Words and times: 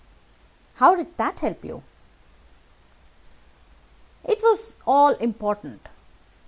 "How 0.77 0.95
did 0.95 1.15
that 1.17 1.41
help 1.41 1.63
you?" 1.63 1.83
"It 4.23 4.41
was 4.41 4.75
all 4.87 5.09
important. 5.11 5.87